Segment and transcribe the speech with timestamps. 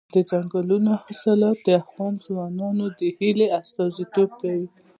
[0.13, 0.69] دځنګل
[1.03, 4.67] حاصلات د افغان ځوانانو د هیلو استازیتوب کوي.